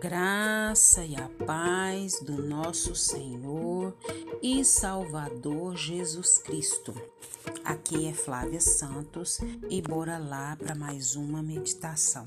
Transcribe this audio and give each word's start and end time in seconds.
graça 0.00 1.04
e 1.04 1.16
a 1.16 1.28
paz 1.44 2.20
do 2.20 2.40
nosso 2.40 2.94
Senhor 2.94 3.96
e 4.40 4.64
Salvador 4.64 5.76
Jesus 5.76 6.38
Cristo. 6.38 6.94
Aqui 7.64 8.06
é 8.06 8.12
Flávia 8.12 8.60
Santos 8.60 9.40
e 9.68 9.82
bora 9.82 10.16
lá 10.16 10.54
para 10.54 10.76
mais 10.76 11.16
uma 11.16 11.42
meditação. 11.42 12.24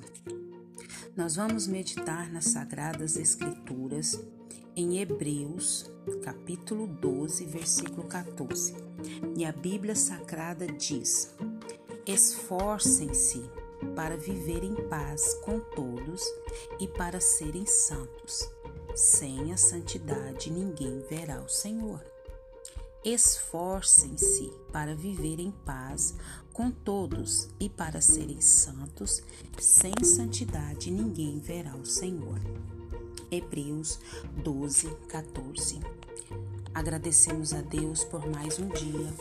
Nós 1.15 1.37
vamos 1.37 1.65
meditar 1.65 2.29
nas 2.29 2.45
Sagradas 2.45 3.15
Escrituras 3.15 4.21
em 4.75 4.99
Hebreus, 4.99 5.89
capítulo 6.23 6.87
12, 6.87 7.45
versículo 7.45 8.05
14. 8.05 8.75
E 9.37 9.45
a 9.45 9.51
Bíblia 9.53 9.95
Sagrada 9.95 10.67
diz: 10.67 11.33
Esforcem-se 12.05 13.49
para 13.95 14.17
viver 14.17 14.63
em 14.63 14.75
paz 14.87 15.33
com 15.35 15.59
todos 15.59 16.23
e 16.79 16.87
para 16.87 17.19
serem 17.19 17.65
santos. 17.65 18.49
Sem 18.95 19.53
a 19.53 19.57
santidade 19.57 20.51
ninguém 20.51 20.99
verá 21.09 21.41
o 21.41 21.49
Senhor. 21.49 22.03
Esforcem-se 23.03 24.51
para 24.71 24.95
viver 24.95 25.39
em 25.39 25.51
paz 25.51 26.13
com 26.53 26.69
todos 26.69 27.49
e 27.59 27.67
para 27.69 28.01
serem 28.01 28.39
santos. 28.39 29.23
Sem 29.59 29.93
santidade 30.03 30.91
ninguém 30.91 31.39
verá 31.39 31.75
o 31.75 31.85
Senhor. 31.85 32.39
Hebreus 33.31 33.99
12, 34.43 34.89
14. 35.07 35.79
Agradecemos 36.73 37.53
a 37.53 37.61
Deus 37.61 38.03
por 38.03 38.25
mais 38.29 38.59
um 38.59 38.67
dia 38.67 39.11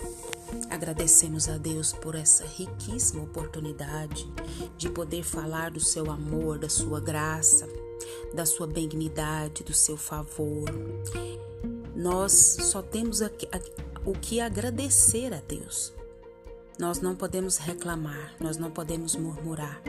Agradecemos 0.69 1.49
a 1.49 1.57
Deus 1.57 1.93
por 1.93 2.15
essa 2.15 2.45
riquíssima 2.45 3.23
oportunidade 3.23 4.31
de 4.77 4.89
poder 4.89 5.23
falar 5.23 5.71
do 5.71 5.81
seu 5.81 6.11
amor, 6.11 6.59
da 6.59 6.69
sua 6.69 7.01
graça, 7.01 7.69
da 8.35 8.47
sua 8.47 8.67
benignidade, 8.67 9.63
do 9.63 9.75
seu 9.75 9.97
favor. 9.97 10.65
Nós 11.95 12.33
só 12.33 12.81
temos 12.83 13.21
o 14.05 14.13
que 14.13 14.41
agradecer 14.41 15.35
a 15.35 15.41
Deus. 15.41 15.93
Nós 16.79 17.01
não 17.01 17.15
podemos 17.15 17.59
reclamar, 17.59 18.35
nós 18.41 18.57
não 18.57 18.71
podemos 18.71 19.15
murmurar, 19.15 19.83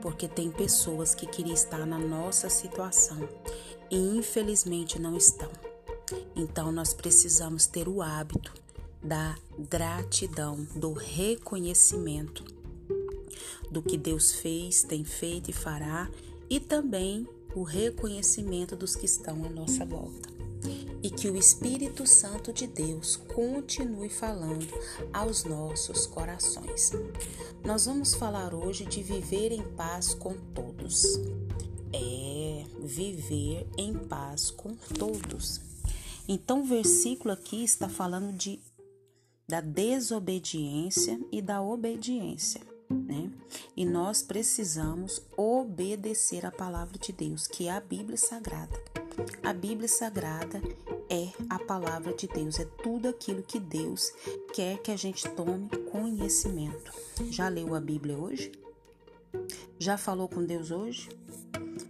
porque 0.00 0.28
tem 0.28 0.50
pessoas 0.50 1.14
que 1.14 1.26
queriam 1.26 1.54
estar 1.54 1.84
na 1.84 1.98
nossa 1.98 2.48
situação 2.48 3.28
e 3.90 3.96
infelizmente 3.96 5.00
não 5.00 5.16
estão. 5.16 5.50
Então 6.36 6.70
nós 6.70 6.94
precisamos 6.94 7.66
ter 7.66 7.88
o 7.88 8.00
hábito 8.00 8.52
da 9.06 9.36
gratidão, 9.70 10.66
do 10.74 10.92
reconhecimento 10.92 12.44
do 13.70 13.82
que 13.82 13.96
Deus 13.96 14.32
fez, 14.32 14.82
tem 14.82 15.04
feito 15.04 15.50
e 15.50 15.52
fará, 15.52 16.10
e 16.48 16.58
também 16.58 17.26
o 17.54 17.62
reconhecimento 17.62 18.76
dos 18.76 18.94
que 18.94 19.06
estão 19.06 19.44
à 19.44 19.48
nossa 19.48 19.84
volta. 19.84 20.28
E 21.02 21.10
que 21.10 21.28
o 21.28 21.36
Espírito 21.36 22.06
Santo 22.06 22.52
de 22.52 22.66
Deus 22.66 23.16
continue 23.16 24.08
falando 24.08 24.66
aos 25.12 25.44
nossos 25.44 26.06
corações. 26.06 26.92
Nós 27.64 27.86
vamos 27.86 28.14
falar 28.14 28.54
hoje 28.54 28.84
de 28.84 29.02
viver 29.02 29.52
em 29.52 29.62
paz 29.62 30.14
com 30.14 30.34
todos. 30.54 31.04
É, 31.92 32.64
viver 32.80 33.66
em 33.78 33.94
paz 33.94 34.50
com 34.50 34.74
todos. 34.98 35.60
Então, 36.28 36.62
o 36.62 36.64
versículo 36.64 37.32
aqui 37.32 37.62
está 37.62 37.88
falando 37.88 38.36
de 38.36 38.58
da 39.48 39.60
desobediência 39.60 41.20
e 41.30 41.40
da 41.40 41.62
obediência, 41.62 42.60
né? 42.90 43.30
E 43.76 43.84
nós 43.84 44.22
precisamos 44.22 45.22
obedecer 45.36 46.44
a 46.44 46.50
palavra 46.50 46.98
de 46.98 47.12
Deus, 47.12 47.46
que 47.46 47.68
é 47.68 47.70
a 47.70 47.80
Bíblia 47.80 48.16
Sagrada. 48.16 48.76
A 49.42 49.52
Bíblia 49.52 49.88
Sagrada 49.88 50.60
é 51.08 51.30
a 51.48 51.58
palavra 51.60 52.12
de 52.12 52.26
Deus, 52.26 52.58
é 52.58 52.64
tudo 52.82 53.08
aquilo 53.08 53.42
que 53.42 53.60
Deus 53.60 54.12
quer 54.52 54.78
que 54.78 54.90
a 54.90 54.96
gente 54.96 55.28
tome 55.30 55.68
conhecimento. 55.92 56.92
Já 57.30 57.48
leu 57.48 57.74
a 57.74 57.80
Bíblia 57.80 58.18
hoje? 58.18 58.50
Já 59.78 59.96
falou 59.96 60.28
com 60.28 60.44
Deus 60.44 60.72
hoje? 60.72 61.08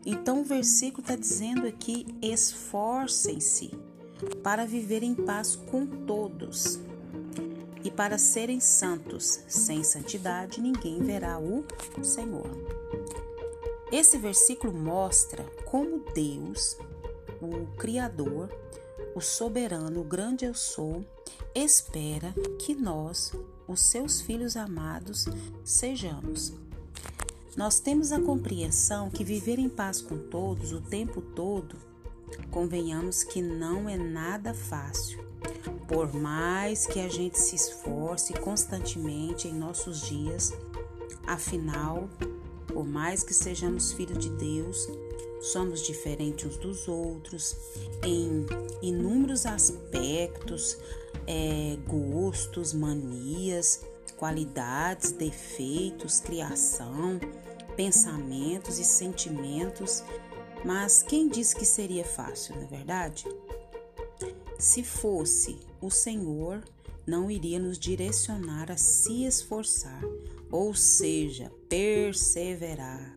Então 0.05 0.43
o 0.43 0.45
versículo 0.45 1.01
está 1.03 1.17
dizendo 1.17 1.67
aqui: 1.67 2.07
esforcem-se 2.21 3.71
para 4.43 4.67
viver 4.67 5.03
em 5.03 5.15
paz 5.15 5.57
com 5.57 5.87
todos 5.87 6.86
e 7.87 7.91
para 7.91 8.19
serem 8.19 8.59
santos. 8.59 9.45
Sem 9.47 9.85
santidade 9.85 10.61
ninguém 10.61 10.99
verá 10.99 11.39
o 11.39 11.65
Senhor. 12.03 12.51
Esse 13.93 14.19
versículo 14.19 14.73
mostra 14.73 15.45
como 15.65 16.05
Deus, 16.13 16.77
o 17.41 17.67
Criador, 17.77 18.51
o 19.15 19.21
soberano, 19.21 20.01
o 20.01 20.05
grande 20.05 20.45
eu 20.45 20.53
sou, 20.53 21.07
espera 21.55 22.35
que 22.59 22.75
nós, 22.75 23.33
os 23.69 23.81
seus 23.83 24.21
filhos 24.21 24.57
amados, 24.57 25.27
sejamos. 25.65 26.53
Nós 27.57 27.79
temos 27.79 28.11
a 28.11 28.21
compreensão 28.21 29.09
que 29.09 29.23
viver 29.23 29.61
em 29.61 29.69
paz 29.69 30.03
com 30.03 30.19
todos 30.19 30.73
o 30.73 30.81
tempo 30.81 31.23
todo, 31.23 31.77
convenhamos 32.51 33.23
que 33.23 33.41
não 33.41 33.89
é 33.89 33.97
nada 33.97 34.53
fácil. 34.53 35.26
Por 35.89 36.13
mais 36.13 36.87
que 36.87 37.01
a 37.01 37.09
gente 37.09 37.39
se 37.39 37.55
esforce 37.55 38.33
constantemente 38.35 39.47
em 39.47 39.55
nossos 39.55 40.01
dias, 40.01 40.53
afinal, 41.27 42.09
por 42.67 42.85
mais 42.85 43.23
que 43.23 43.33
sejamos 43.33 43.93
filhos 43.93 44.19
de 44.19 44.31
Deus, 44.31 44.89
somos 45.41 45.83
diferentes 45.87 46.45
uns 46.47 46.57
dos 46.57 46.89
outros 46.89 47.57
em 48.03 48.45
inúmeros 48.83 49.47
aspectos, 49.47 50.77
é, 51.27 51.79
gostos, 51.87 52.73
manias, 52.73 53.81
qualidades, 54.17 55.13
defeitos, 55.13 56.21
criação, 56.21 57.21
pensamentos 57.77 58.79
e 58.79 58.85
sentimentos. 58.85 60.03
Mas 60.65 61.03
quem 61.03 61.29
disse 61.29 61.55
que 61.55 61.65
seria 61.65 62.05
fácil, 62.05 62.57
não 62.57 62.63
é 62.63 62.67
verdade? 62.67 63.25
Se 64.59 64.83
fosse 64.83 65.59
o 65.87 65.91
Senhor, 65.91 66.63
não 67.07 67.31
iria 67.31 67.59
nos 67.61 67.79
direcionar 67.79 68.71
a 68.71 68.77
se 68.77 69.25
esforçar, 69.25 70.03
ou 70.51 70.75
seja, 70.75 71.53
perseverar. 71.69 73.15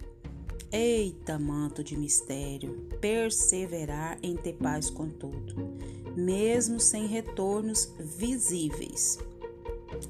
Eita, 0.71 1.39
manto 1.39 1.83
de 1.83 1.97
mistério, 1.97 2.87
perseverar 3.01 4.19
em 4.21 4.35
ter 4.35 4.53
paz 4.53 4.87
com 4.91 5.09
tudo, 5.09 5.73
mesmo 6.15 6.79
sem 6.79 7.07
retornos 7.07 7.91
visíveis. 7.99 9.17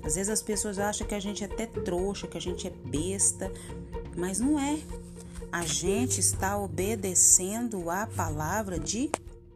Às 0.03 0.16
vezes 0.16 0.30
as 0.30 0.41
pessoas 0.41 0.78
acham 0.78 1.08
que 1.08 1.16
a 1.16 1.20
gente 1.20 1.44
é 1.44 1.47
até 1.47 1.66
trouxa, 1.66 2.28
que 2.28 2.38
a 2.38 2.41
gente 2.41 2.68
é 2.68 2.72
besta, 2.72 3.50
mas 4.18 4.41
não 4.41 4.59
é. 4.59 4.78
A 5.50 5.66
gente 5.66 6.20
está 6.20 6.58
obedecendo 6.58 7.90
a 7.90 8.06
palavra 8.06 8.78
de 8.78 9.09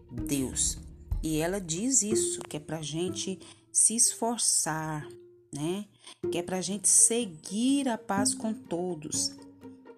Deus. 0.09 0.79
E 1.23 1.39
ela 1.39 1.61
diz 1.61 2.01
isso, 2.01 2.41
que 2.41 2.57
é 2.57 2.59
para 2.59 2.79
a 2.79 2.81
gente 2.81 3.39
se 3.71 3.95
esforçar, 3.95 5.07
né? 5.53 5.85
Que 6.29 6.39
é 6.39 6.43
para 6.43 6.57
a 6.57 6.61
gente 6.61 6.89
seguir 6.89 7.87
a 7.87 7.97
paz 7.97 8.35
com 8.35 8.53
todos. 8.53 9.31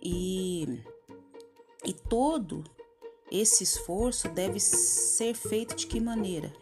E, 0.03 0.83
e 1.83 1.93
todo 1.93 2.63
esse 3.31 3.63
esforço 3.63 4.29
deve 4.29 4.59
ser 4.59 5.33
feito 5.33 5.75
de 5.75 5.87
que 5.87 5.99
maneira? 5.99 6.53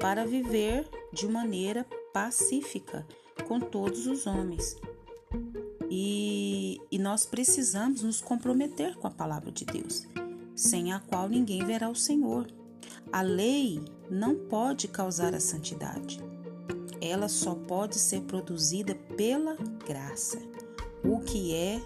Para 0.00 0.26
viver 0.26 0.88
de 1.12 1.28
maneira 1.28 1.86
pacífica 2.12 3.06
com 3.46 3.60
todos 3.60 4.08
os 4.08 4.26
homens. 4.26 4.76
E, 5.88 6.80
e 6.90 6.98
nós 6.98 7.26
precisamos 7.26 8.02
nos 8.02 8.20
comprometer 8.20 8.96
com 8.96 9.06
a 9.06 9.10
palavra 9.10 9.52
de 9.52 9.64
Deus, 9.64 10.06
sem 10.56 10.92
a 10.92 10.98
qual 10.98 11.28
ninguém 11.28 11.64
verá 11.64 11.88
o 11.88 11.94
Senhor. 11.94 12.59
A 13.12 13.22
lei 13.22 13.82
não 14.08 14.36
pode 14.36 14.86
causar 14.86 15.34
a 15.34 15.40
santidade. 15.40 16.22
Ela 17.00 17.28
só 17.28 17.54
pode 17.54 17.96
ser 17.98 18.20
produzida 18.22 18.94
pela 19.16 19.56
graça, 19.86 20.38
o 21.02 21.18
que 21.20 21.54
é 21.54 21.80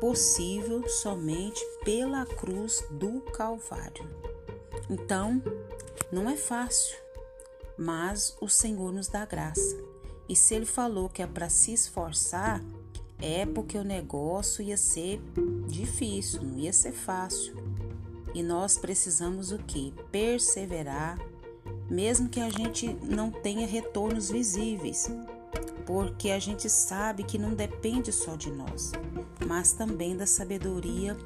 possível 0.00 0.88
somente 0.88 1.64
pela 1.84 2.26
cruz 2.26 2.84
do 2.90 3.20
Calvário. 3.20 4.04
Então, 4.90 5.42
não 6.10 6.28
é 6.28 6.36
fácil, 6.36 6.96
mas 7.78 8.36
o 8.40 8.48
Senhor 8.48 8.92
nos 8.92 9.08
dá 9.08 9.24
graça. 9.24 9.76
E 10.28 10.34
se 10.34 10.54
ele 10.54 10.66
falou 10.66 11.08
que 11.08 11.22
é 11.22 11.26
para 11.26 11.48
se 11.48 11.72
esforçar, 11.72 12.62
é 13.20 13.46
porque 13.46 13.78
o 13.78 13.84
negócio 13.84 14.62
ia 14.62 14.76
ser 14.76 15.20
difícil, 15.68 16.42
não 16.42 16.58
ia 16.58 16.72
ser 16.72 16.92
fácil. 16.92 17.54
E 18.36 18.42
nós 18.42 18.76
precisamos 18.76 19.50
o 19.50 19.56
que? 19.56 19.94
Perseverar, 20.12 21.18
mesmo 21.88 22.28
que 22.28 22.38
a 22.38 22.50
gente 22.50 22.86
não 23.02 23.30
tenha 23.30 23.66
retornos 23.66 24.30
visíveis, 24.30 25.08
porque 25.86 26.28
a 26.28 26.38
gente 26.38 26.68
sabe 26.68 27.24
que 27.24 27.38
não 27.38 27.54
depende 27.54 28.12
só 28.12 28.36
de 28.36 28.50
nós, 28.50 28.92
mas 29.46 29.72
também 29.72 30.14
da 30.14 30.26
sabedoria 30.26 31.16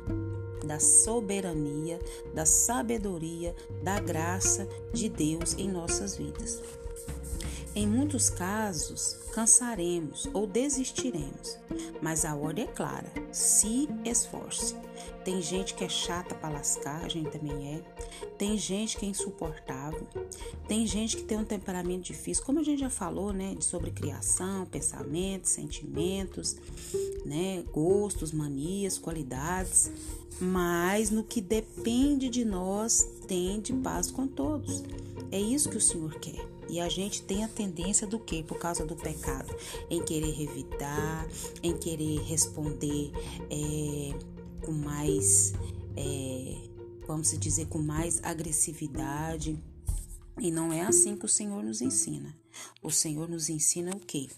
da 0.64 0.78
soberania, 0.78 1.98
da 2.32 2.46
sabedoria, 2.46 3.56
da 3.82 3.98
graça 3.98 4.68
de 4.92 5.08
Deus 5.08 5.54
em 5.54 5.68
nossas 5.68 6.16
vidas. 6.16 6.62
Em 7.72 7.86
muitos 7.86 8.28
casos, 8.28 9.16
cansaremos 9.32 10.28
ou 10.34 10.44
desistiremos, 10.44 11.56
mas 12.02 12.24
a 12.24 12.34
ordem 12.34 12.64
é 12.64 12.68
clara: 12.68 13.10
se 13.30 13.88
esforce. 14.04 14.74
Tem 15.24 15.40
gente 15.40 15.74
que 15.74 15.84
é 15.84 15.88
chata 15.88 16.34
para 16.34 16.48
lascar, 16.48 17.04
a 17.04 17.08
gente 17.08 17.30
também 17.30 17.76
é. 17.76 17.82
Tem 18.36 18.58
gente 18.58 18.96
que 18.96 19.06
é 19.06 19.08
insuportável. 19.08 20.06
Tem 20.66 20.86
gente 20.86 21.16
que 21.16 21.22
tem 21.22 21.38
um 21.38 21.44
temperamento 21.44 22.04
difícil, 22.04 22.44
como 22.44 22.58
a 22.58 22.62
gente 22.62 22.80
já 22.80 22.90
falou, 22.90 23.32
né, 23.32 23.54
sobre 23.60 23.92
criação, 23.92 24.66
pensamentos, 24.66 25.50
sentimentos, 25.50 26.56
né, 27.24 27.62
gostos, 27.72 28.32
manias, 28.32 28.98
qualidades. 28.98 29.92
Mas 30.40 31.10
no 31.10 31.22
que 31.22 31.40
depende 31.40 32.28
de 32.28 32.44
nós, 32.44 33.06
tem 33.28 33.60
de 33.60 33.74
paz 33.74 34.10
com 34.10 34.26
todos. 34.26 34.82
É 35.30 35.38
isso 35.38 35.68
que 35.68 35.76
o 35.76 35.80
Senhor 35.80 36.18
quer. 36.18 36.49
E 36.70 36.78
a 36.78 36.88
gente 36.88 37.22
tem 37.24 37.42
a 37.42 37.48
tendência 37.48 38.06
do 38.06 38.20
que? 38.20 38.44
Por 38.44 38.56
causa 38.56 38.86
do 38.86 38.94
pecado, 38.94 39.52
em 39.90 40.00
querer 40.04 40.30
revidar, 40.30 41.28
em 41.64 41.76
querer 41.76 42.20
responder 42.20 43.10
é, 43.50 44.64
com 44.64 44.70
mais, 44.70 45.52
é, 45.96 46.68
vamos 47.08 47.36
dizer, 47.36 47.66
com 47.66 47.78
mais 47.78 48.22
agressividade. 48.22 49.60
E 50.38 50.52
não 50.52 50.72
é 50.72 50.82
assim 50.82 51.16
que 51.16 51.24
o 51.24 51.28
Senhor 51.28 51.60
nos 51.64 51.82
ensina. 51.82 52.38
O 52.80 52.90
Senhor 52.90 53.28
nos 53.28 53.48
ensina 53.48 53.90
o 53.90 53.98
quê? 53.98 54.28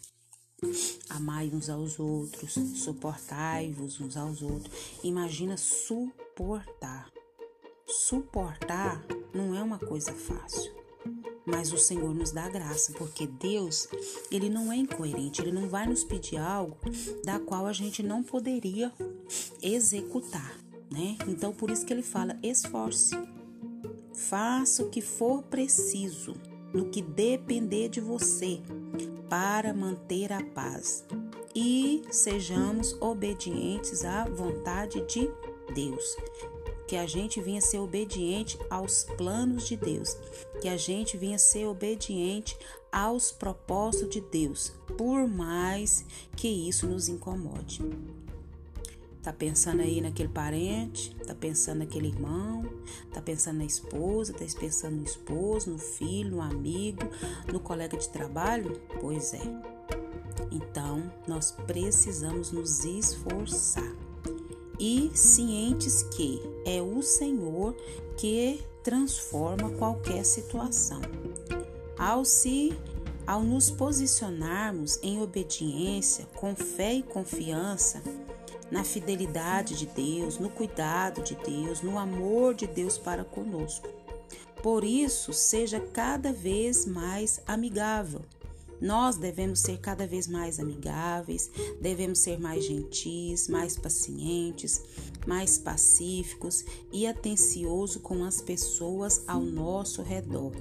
Amai 1.11 1.51
uns 1.53 1.69
aos 1.69 2.01
outros, 2.01 2.55
suportai-vos 2.55 4.01
uns 4.01 4.17
aos 4.17 4.41
outros. 4.41 4.73
Imagina 5.05 5.59
suportar. 5.59 7.13
Suportar 7.87 9.05
não 9.35 9.55
é 9.55 9.63
uma 9.63 9.79
coisa 9.79 10.15
fácil 10.15 10.83
mas 11.45 11.73
o 11.73 11.79
Senhor 11.79 12.15
nos 12.15 12.31
dá 12.31 12.49
graça, 12.49 12.93
porque 12.93 13.27
Deus, 13.27 13.89
ele 14.31 14.49
não 14.49 14.73
é 14.73 14.77
incoerente, 14.77 15.41
ele 15.41 15.53
não 15.53 15.69
vai 15.69 15.87
nos 15.87 16.05
pedir 16.05 16.39
algo 16.39 16.77
da 17.25 17.39
qual 17.39 17.67
a 17.67 17.73
gente 17.73 18.03
não 18.03 18.23
poderia 18.23 18.93
executar, 19.61 20.57
né? 20.91 21.17
Então 21.27 21.53
por 21.53 21.71
isso 21.71 21.85
que 21.85 21.93
ele 21.93 22.03
fala: 22.03 22.39
esforce. 22.43 23.17
Faça 24.15 24.83
o 24.83 24.91
que 24.91 25.01
for 25.01 25.43
preciso, 25.43 26.35
no 26.73 26.91
que 26.91 27.03
depender 27.03 27.89
de 27.89 28.01
você, 28.01 28.61
para 29.29 29.73
manter 29.75 30.33
a 30.33 30.43
paz. 30.43 31.05
E 31.55 32.03
sejamos 32.11 32.97
obedientes 33.01 34.05
à 34.05 34.25
vontade 34.25 35.05
de 35.07 35.29
Deus 35.75 36.17
que 36.93 36.97
a 36.99 37.07
gente 37.07 37.41
vinha 37.41 37.59
ser 37.59 37.79
obediente 37.79 38.59
aos 38.69 39.05
planos 39.17 39.67
de 39.67 39.79
Deus, 39.79 40.15
que 40.61 40.69
a 40.69 40.77
gente 40.77 41.17
vinha 41.17 41.39
ser 41.39 41.65
obediente 41.65 42.55
aos 42.93 43.33
propósitos 43.33 44.11
de 44.11 44.21
Deus, 44.21 44.75
por 44.99 45.27
mais 45.27 46.05
que 46.37 46.47
isso 46.49 46.87
nos 46.87 47.09
incomode. 47.09 47.81
Tá 49.23 49.33
pensando 49.33 49.81
aí 49.81 50.03
naquele 50.03 50.29
parente, 50.29 51.17
tá 51.27 51.35
pensando 51.35 51.79
naquele 51.79 52.09
irmão, 52.09 52.63
tá 53.11 53.23
pensando 53.23 53.57
na 53.57 53.65
esposa, 53.65 54.35
tá 54.35 54.45
pensando 54.61 54.97
no 54.97 55.05
esposo, 55.05 55.71
no 55.71 55.79
filho, 55.79 56.33
no 56.33 56.43
amigo, 56.43 57.09
no 57.51 57.59
colega 57.59 57.97
de 57.97 58.11
trabalho? 58.11 58.79
Pois 59.01 59.33
é. 59.33 59.41
Então, 60.51 61.11
nós 61.27 61.53
precisamos 61.53 62.53
nos 62.53 62.85
esforçar 62.85 64.12
e 64.83 65.13
cientes 65.15 66.03
que 66.03 66.43
é 66.67 66.83
o 66.83 67.01
Senhor 67.03 67.73
que 68.17 68.61
transforma 68.83 69.71
qualquer 69.71 70.25
situação. 70.25 71.01
Ao 71.97 72.25
se 72.25 72.77
ao 73.25 73.45
nos 73.45 73.71
posicionarmos 73.71 74.99
em 75.01 75.23
obediência, 75.23 76.27
com 76.35 76.57
fé 76.57 76.95
e 76.95 77.03
confiança 77.05 78.03
na 78.73 78.83
fidelidade 78.83 79.77
de 79.77 79.87
Deus, 79.87 80.37
no 80.39 80.51
cuidado 80.51 81.23
de 81.23 81.37
Deus, 81.37 81.81
no 81.81 81.97
amor 81.97 82.53
de 82.53 82.67
Deus 82.67 82.99
para 82.99 83.23
conosco. 83.23 83.89
Por 84.61 84.83
isso, 84.83 85.33
seja 85.33 85.79
cada 85.79 86.33
vez 86.33 86.85
mais 86.87 87.41
amigável 87.47 88.23
nós 88.83 89.17
devemos 89.17 89.61
ser 89.61 89.79
cada 89.79 90.09
vez 90.09 90.27
mais 90.27 90.59
amigáveis, 90.59 91.49
devemos 91.81 92.19
ser 92.19 92.41
mais 92.41 92.65
gentis, 92.65 93.47
mais 93.47 93.77
pacientes, 93.77 94.83
mais 95.25 95.57
pacíficos 95.57 96.65
e 96.93 97.07
atenciosos 97.07 98.03
com 98.03 98.25
as 98.25 98.41
pessoas 98.41 99.23
ao 99.29 99.41
nosso 99.41 100.03
redor. 100.03 100.53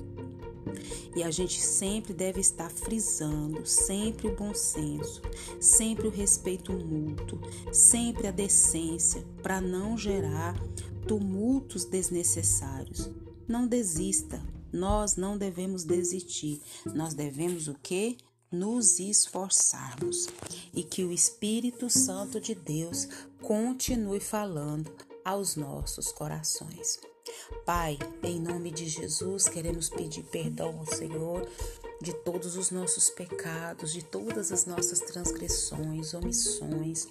E 1.16 1.24
a 1.24 1.32
gente 1.32 1.60
sempre 1.60 2.14
deve 2.14 2.40
estar 2.40 2.70
frisando, 2.70 3.66
sempre 3.66 4.28
o 4.28 4.36
bom 4.36 4.54
senso, 4.54 5.24
sempre 5.60 6.08
o 6.08 6.12
respeito 6.12 6.72
mútuo, 6.72 7.40
sempre 7.74 8.28
a 8.28 8.32
decência, 8.32 9.26
para 9.42 9.60
não 9.60 9.98
gerar 9.98 10.56
tumultos 11.08 11.86
desnecessários. 11.86 13.10
Não 13.48 13.68
desista, 13.68 14.40
nós 14.72 15.16
não 15.16 15.38
devemos 15.38 15.84
desistir. 15.84 16.62
Nós 16.94 17.14
devemos 17.14 17.68
o 17.68 17.76
quê? 17.76 18.18
Nos 18.52 19.00
esforçarmos. 19.00 20.28
E 20.74 20.84
que 20.84 21.04
o 21.04 21.12
Espírito 21.12 21.90
Santo 21.90 22.40
de 22.40 22.56
Deus 22.56 23.08
continue 23.42 24.20
falando 24.20 24.92
aos 25.24 25.56
nossos 25.56 26.12
corações. 26.12 27.00
Pai, 27.66 27.98
em 28.24 28.40
nome 28.40 28.72
de 28.72 28.88
Jesus, 28.88 29.48
queremos 29.48 29.90
pedir 29.90 30.24
perdão 30.24 30.80
ao 30.80 30.86
Senhor 30.86 31.48
de 32.02 32.14
todos 32.14 32.56
os 32.56 32.72
nossos 32.72 33.10
pecados, 33.10 33.94
de 33.94 34.04
todas 34.04 34.52
as 34.52 34.66
nossas 34.66 35.00
transgressões, 35.00 36.14
omissões 36.14 37.08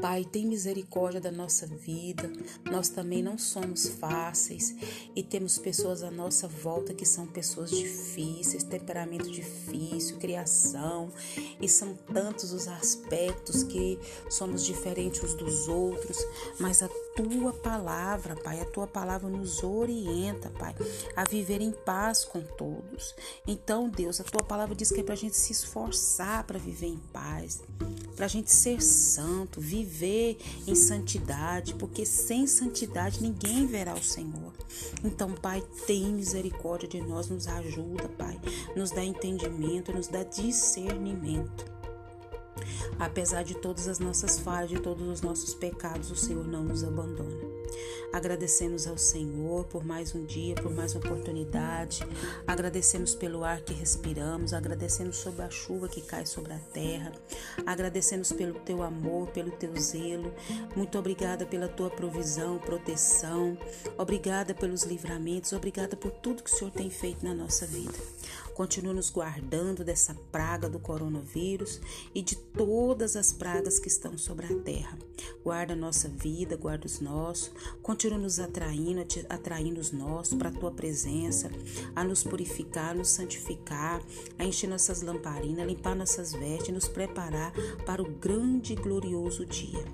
Pai, 0.00 0.24
tem 0.24 0.46
misericórdia 0.46 1.20
da 1.20 1.30
nossa 1.30 1.66
vida. 1.66 2.30
Nós 2.70 2.88
também 2.88 3.22
não 3.22 3.38
somos 3.38 3.88
fáceis 3.88 4.74
e 5.14 5.22
temos 5.22 5.58
pessoas 5.58 6.02
à 6.02 6.10
nossa 6.10 6.46
volta 6.46 6.94
que 6.94 7.06
são 7.06 7.26
pessoas 7.26 7.70
difíceis, 7.70 8.62
temperamento 8.62 9.30
difícil, 9.30 10.18
criação, 10.18 11.12
e 11.60 11.68
são 11.68 11.94
tantos 12.12 12.52
os 12.52 12.68
aspectos 12.68 13.62
que 13.62 13.98
somos 14.28 14.64
diferentes 14.64 15.22
uns 15.22 15.34
dos 15.34 15.68
outros, 15.68 16.18
mas 16.58 16.82
a 16.82 16.88
tua 17.22 17.52
palavra, 17.52 18.36
Pai, 18.36 18.60
a 18.60 18.64
tua 18.64 18.86
palavra 18.86 19.28
nos 19.28 19.62
orienta, 19.62 20.50
Pai, 20.50 20.74
a 21.16 21.24
viver 21.24 21.60
em 21.60 21.72
paz 21.72 22.24
com 22.24 22.40
todos. 22.40 23.14
Então, 23.46 23.88
Deus, 23.88 24.20
a 24.20 24.24
tua 24.24 24.42
palavra 24.42 24.74
diz 24.74 24.90
que 24.90 25.00
é 25.00 25.02
para 25.02 25.14
a 25.14 25.16
gente 25.16 25.36
se 25.36 25.52
esforçar 25.52 26.44
para 26.44 26.58
viver 26.58 26.86
em 26.86 26.98
paz, 27.12 27.62
para 28.16 28.26
a 28.26 28.28
gente 28.28 28.52
ser 28.52 28.82
santo, 28.82 29.60
viver 29.60 30.38
em 30.66 30.74
santidade, 30.74 31.74
porque 31.74 32.04
sem 32.04 32.46
santidade 32.46 33.22
ninguém 33.22 33.66
verá 33.66 33.94
o 33.94 34.02
Senhor. 34.02 34.52
Então, 35.04 35.32
Pai, 35.32 35.62
tem 35.86 36.12
misericórdia 36.12 36.88
de 36.88 37.00
nós, 37.00 37.28
nos 37.28 37.46
ajuda, 37.46 38.08
Pai, 38.16 38.40
nos 38.76 38.90
dá 38.90 39.04
entendimento, 39.04 39.92
nos 39.92 40.06
dá 40.06 40.22
discernimento. 40.22 41.79
Apesar 42.98 43.42
de 43.42 43.54
todas 43.54 43.88
as 43.88 43.98
nossas 43.98 44.38
falhas, 44.38 44.70
de 44.70 44.80
todos 44.80 45.06
os 45.08 45.22
nossos 45.22 45.54
pecados, 45.54 46.10
o 46.10 46.16
Senhor 46.16 46.46
não 46.46 46.64
nos 46.64 46.84
abandona. 46.84 47.50
Agradecemos 48.12 48.88
ao 48.88 48.98
Senhor 48.98 49.64
por 49.66 49.84
mais 49.84 50.14
um 50.14 50.24
dia, 50.24 50.56
por 50.56 50.72
mais 50.72 50.94
uma 50.94 51.04
oportunidade. 51.04 52.04
Agradecemos 52.44 53.14
pelo 53.14 53.44
ar 53.44 53.60
que 53.60 53.72
respiramos, 53.72 54.52
agradecemos 54.52 55.16
sobre 55.16 55.42
a 55.42 55.50
chuva 55.50 55.88
que 55.88 56.00
cai 56.00 56.26
sobre 56.26 56.52
a 56.52 56.58
terra. 56.58 57.12
Agradecemos 57.64 58.32
pelo 58.32 58.54
teu 58.60 58.82
amor, 58.82 59.28
pelo 59.28 59.52
teu 59.52 59.74
zelo. 59.76 60.32
Muito 60.74 60.98
obrigada 60.98 61.46
pela 61.46 61.68
tua 61.68 61.88
provisão, 61.88 62.58
proteção. 62.58 63.56
Obrigada 63.96 64.54
pelos 64.54 64.82
livramentos, 64.82 65.52
obrigada 65.52 65.96
por 65.96 66.10
tudo 66.10 66.42
que 66.42 66.52
o 66.52 66.56
Senhor 66.56 66.72
tem 66.72 66.90
feito 66.90 67.24
na 67.24 67.32
nossa 67.32 67.64
vida. 67.64 67.94
Continua 68.54 68.92
nos 68.92 69.10
guardando 69.10 69.84
dessa 69.84 70.14
praga 70.30 70.68
do 70.68 70.78
coronavírus 70.78 71.80
e 72.14 72.22
de 72.22 72.36
todas 72.36 73.16
as 73.16 73.32
pragas 73.32 73.78
que 73.78 73.88
estão 73.88 74.18
sobre 74.18 74.46
a 74.46 74.58
terra. 74.60 74.98
Guarda 75.42 75.72
a 75.72 75.76
nossa 75.76 76.08
vida, 76.08 76.56
guarda 76.56 76.86
os 76.86 77.00
nossos. 77.00 77.50
Continua 77.82 78.18
nos 78.18 78.38
atraindo, 78.38 79.04
atraindo 79.28 79.80
os 79.80 79.92
nossos 79.92 80.34
para 80.34 80.48
a 80.48 80.52
tua 80.52 80.70
presença, 80.70 81.50
a 81.94 82.04
nos 82.04 82.22
purificar, 82.22 82.90
a 82.90 82.94
nos 82.94 83.10
santificar, 83.10 84.02
a 84.38 84.44
encher 84.44 84.68
nossas 84.68 85.02
lamparinas, 85.02 85.60
a 85.60 85.66
limpar 85.66 85.94
nossas 85.94 86.32
vestes, 86.32 86.74
nos 86.74 86.88
preparar 86.88 87.52
para 87.84 88.02
o 88.02 88.10
grande 88.10 88.72
e 88.74 88.76
glorioso 88.76 89.46
dia. 89.46 89.84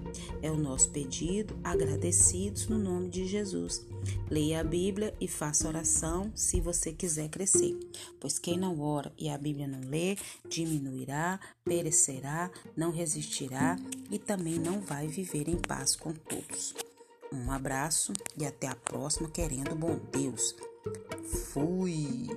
É 0.42 0.50
o 0.50 0.56
nosso 0.56 0.90
pedido, 0.90 1.56
agradecidos 1.62 2.68
no 2.68 2.78
nome 2.78 3.08
de 3.08 3.26
Jesus. 3.26 3.86
Leia 4.30 4.60
a 4.60 4.64
Bíblia 4.64 5.14
e 5.20 5.28
faça 5.28 5.68
oração 5.68 6.32
se 6.34 6.60
você 6.60 6.92
quiser 6.92 7.28
crescer, 7.28 7.78
pois 8.20 8.38
quem 8.38 8.58
não 8.58 8.80
ora 8.80 9.12
e 9.18 9.28
a 9.28 9.38
Bíblia 9.38 9.66
não 9.66 9.80
lê, 9.88 10.16
diminuirá, 10.48 11.38
perecerá, 11.64 12.50
não 12.76 12.90
resistirá 12.90 13.76
e 14.10 14.18
também 14.18 14.58
não 14.58 14.80
vai 14.80 15.06
viver 15.06 15.48
em 15.48 15.56
paz 15.56 15.94
com 15.94 16.12
todos. 16.12 16.75
Um 17.32 17.50
abraço 17.50 18.12
e 18.38 18.46
até 18.46 18.68
a 18.68 18.75
próxima, 18.75 19.28
querendo 19.28 19.75
bom 19.75 19.98
Deus. 20.12 20.54
Fui! 21.52 22.28